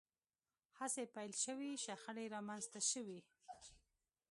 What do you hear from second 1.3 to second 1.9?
شوې